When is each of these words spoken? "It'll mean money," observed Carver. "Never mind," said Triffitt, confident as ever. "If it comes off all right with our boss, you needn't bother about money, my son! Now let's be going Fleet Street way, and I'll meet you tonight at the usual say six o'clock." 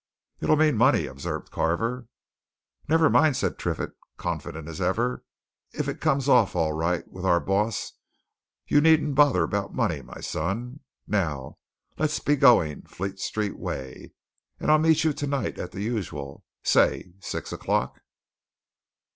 "It'll 0.39 0.55
mean 0.55 0.77
money," 0.77 1.05
observed 1.05 1.51
Carver. 1.51 2.07
"Never 2.87 3.07
mind," 3.07 3.37
said 3.37 3.59
Triffitt, 3.59 3.91
confident 4.17 4.67
as 4.67 4.81
ever. 4.81 5.23
"If 5.73 5.87
it 5.87 6.01
comes 6.01 6.27
off 6.27 6.55
all 6.55 6.73
right 6.73 7.07
with 7.11 7.23
our 7.23 7.39
boss, 7.39 7.91
you 8.65 8.81
needn't 8.81 9.13
bother 9.13 9.43
about 9.43 9.75
money, 9.75 10.01
my 10.01 10.19
son! 10.19 10.79
Now 11.05 11.59
let's 11.99 12.19
be 12.19 12.35
going 12.35 12.81
Fleet 12.87 13.19
Street 13.19 13.59
way, 13.59 14.13
and 14.59 14.71
I'll 14.71 14.79
meet 14.79 15.03
you 15.03 15.13
tonight 15.13 15.59
at 15.59 15.69
the 15.71 15.81
usual 15.83 16.45
say 16.63 17.13
six 17.19 17.53
o'clock." 17.53 18.01